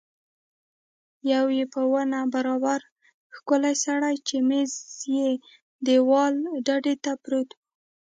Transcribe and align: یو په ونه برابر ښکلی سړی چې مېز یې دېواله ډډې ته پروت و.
یو 1.31 1.45
په 1.73 1.81
ونه 1.91 2.19
برابر 2.33 2.79
ښکلی 3.35 3.73
سړی 3.85 4.15
چې 4.27 4.35
مېز 4.49 4.71
یې 5.15 5.29
دېواله 5.87 6.49
ډډې 6.65 6.95
ته 7.03 7.11
پروت 7.23 7.49
و. 7.53 7.57